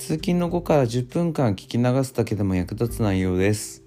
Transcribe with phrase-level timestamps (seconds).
[0.00, 3.82] 通勤の後から10分間聞き流すだけでも役立つ内容です。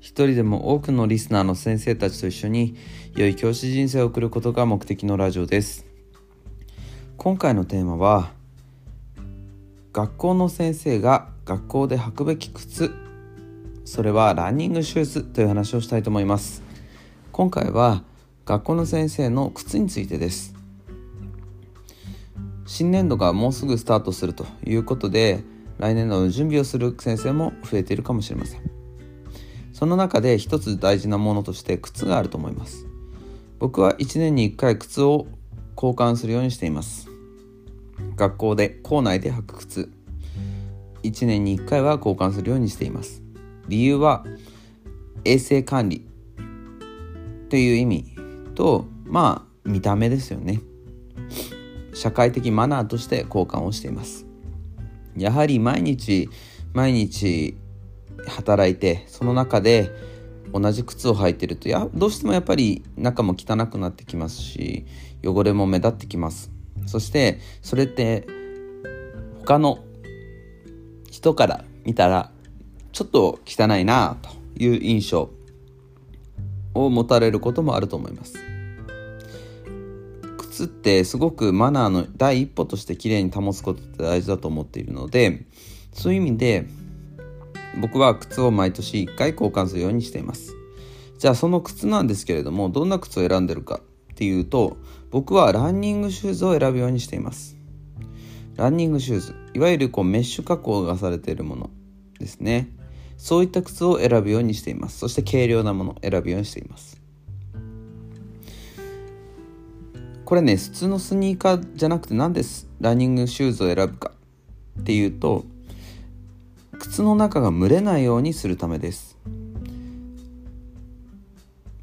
[0.00, 2.74] 一人でも多くのリスナーの先生たちと一緒に
[3.14, 5.86] 良い教師人生を送ることが目的のラジオです。
[7.16, 8.32] 今回のテーマは
[9.92, 12.92] 学校の先生が学校で履くべき靴
[13.84, 16.64] それはランニングシューズという話をしたいと思います
[17.30, 18.02] 今回は
[18.44, 20.55] 学校の先生の靴についてです
[22.66, 25.44] 新年度がもうすぐスタートするということで
[25.78, 28.60] 来年度の準備をする先生も増えているかもしれません。
[29.72, 32.86] その中で一つ大事なものとして靴があると思います。
[33.58, 35.26] 僕は1年に1回靴を
[35.76, 37.08] 交換するようにしています。
[38.16, 39.90] 学校で校内で履く靴。
[41.02, 43.22] 1年に1回は交換するようにしています。
[43.68, 44.24] 理由は
[45.24, 46.06] 衛生管理
[47.48, 48.16] という意味
[48.54, 50.60] とまあ見た目ですよね。
[51.96, 54.26] 社会的マナーとして交換をしています。
[55.16, 56.28] やはり毎日
[56.74, 57.56] 毎日
[58.26, 59.90] 働いてその中で
[60.52, 64.84] 同じ靴を履いてるとやどうしてもやっぱり中も汚くなってきますし
[65.24, 66.50] 汚れも目立ってきます。
[66.84, 68.26] そしてそれって
[69.38, 69.78] 他の
[71.10, 72.30] 人から見たら
[72.92, 74.28] ちょっと汚いなと
[74.62, 75.30] いう印象
[76.74, 78.55] を持たれることもあると思います。
[80.64, 85.46] ってすごくマナーの第一歩としてきれいに保つことって大事だと思っているので
[85.92, 86.66] そういう意味で
[87.80, 90.54] 僕は靴を毎年1回交換するようにしています。
[91.18, 93.80] じゃあその靴なんですけれどもどんな靴を選んでるか
[94.12, 94.76] っていうと
[95.10, 97.56] 僕はランニングシューズを選ぶようにしています。
[98.56, 99.34] ランニングシューズ。
[99.54, 101.70] いわゆるこうメッシュ加工がされているもの
[102.18, 102.70] ですね。
[103.18, 104.98] そういった靴を選ぶようにしています。
[104.98, 107.00] そして軽量なものを選ぶようにしています。
[110.26, 112.42] これね普通のスニーカーじゃなくて何で
[112.80, 114.10] ランニングシューズを選ぶか。
[114.80, 115.44] っていうと
[116.78, 119.16] 靴の中が蒸れないようにするためです。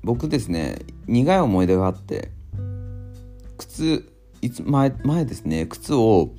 [0.03, 2.31] 僕ですね苦い思い出があって
[3.57, 4.11] 靴
[4.41, 6.29] いつ前前ですね靴を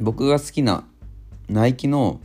[0.00, 0.84] 僕が好きな
[1.48, 2.20] ナイキの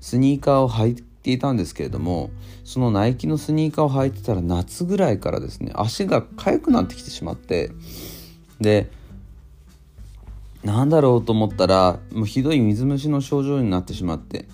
[0.00, 2.30] スニーカーを履ていたんですけれども
[2.64, 7.70] そのナイキのスニーカーを履いてたら夏ぐらいからですね足が痒くなってきてしまって
[8.60, 8.90] で
[10.64, 14.48] なんだろうと思ったらもうひどい水虫の症状になってしまって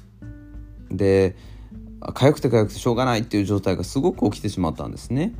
[0.90, 1.36] で
[2.00, 5.32] 痒くて痒くてしょうがないっていう状態がすごく起きてしまったんですね。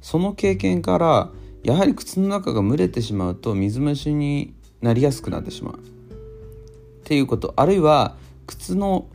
[0.00, 1.30] その経験から
[1.62, 5.74] やはり靴の中が蒸れてしまうと水虫になりやすくなってしまう。
[5.74, 5.78] っ
[7.04, 9.06] ていうことあるいは靴の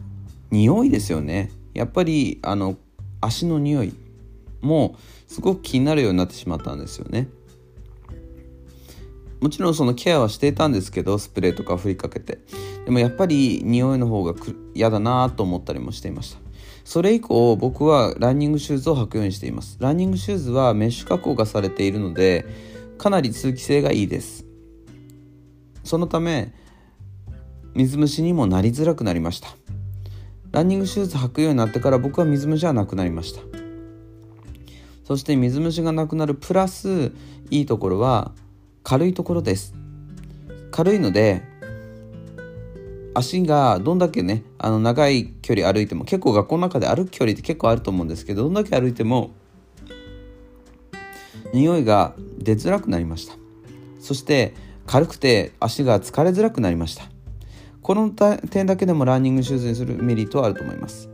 [0.51, 1.51] 匂いですよね。
[1.73, 2.77] やっぱりあの
[3.21, 3.93] 足の匂い
[4.61, 4.95] も
[5.27, 7.29] すごく気になるようになってしまったんですよね。
[9.39, 12.39] もちろんそのケアはしていたんですけどスプレーとか振りかけて。
[12.85, 14.33] でもやっぱり匂いの方が
[14.73, 16.39] 嫌だなと思ったりもしていました。
[16.85, 19.77] それ以降僕はランニングシューズを履くようにしています。
[19.81, 22.45] ランニングシューズはメッシュ加工がされているので
[22.97, 24.45] かなり通気性がいいです。
[25.83, 26.53] そのため
[27.75, 29.49] 水虫にもなりづらくなりました。
[30.57, 33.41] ランニングシューズ履くようになってから僕は水虫はなくなりました。
[35.03, 37.11] そして水虫がなくなるプラス
[37.51, 38.31] いいところは
[38.81, 39.75] 軽いところです。
[40.71, 41.43] 軽いので
[43.13, 49.29] 足がどんだけねあの長い距離歩いても結構学校の中で歩く距離って結構あると思うんですけどどんだけ歩いても
[51.53, 53.35] 匂いが出づらくなりました。
[53.99, 54.55] そして
[54.87, 57.03] 軽くて足が疲れづらくなりました。
[57.87, 61.09] この点だけでもランニングシューズにするメリットはあると思います。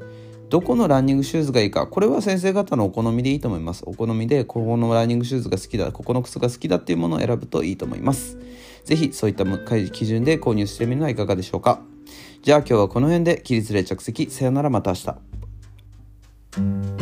[0.50, 3.84] どこのランニングシューズがいいかこれは先生方のお好みでいいと思います。
[3.86, 8.40] お好みでここのランニングシューズが好きだここの靴が好きだっていうものを選ぶといいと思います。
[8.86, 11.80] 是非そういった基準で購入してみるのはいかがでしょうか。
[12.42, 14.32] じゃあ今日はこの辺で起立例着席。
[14.32, 16.93] さよならまた明日。